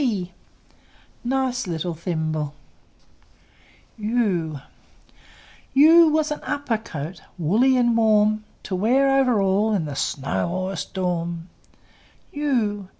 t! 0.01 0.33
Nice 1.23 1.67
little 1.67 1.93
thimble! 1.93 2.55
U 3.99 4.57
U 5.75 6.07
was 6.07 6.31
an 6.31 6.39
upper 6.41 6.77
coat, 6.79 7.21
Woolly 7.37 7.77
and 7.77 7.95
warm, 7.95 8.43
To 8.63 8.75
wear 8.75 9.19
over 9.21 9.39
all 9.39 9.75
In 9.75 9.85
the 9.85 9.93
snow 9.95 10.49
or 10.49 10.69
the 10.71 10.77
storm. 10.77 11.49
u! 12.31 12.87